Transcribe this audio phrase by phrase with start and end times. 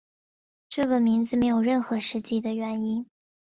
[0.67, 3.05] 这个名字没有任何实际的原因。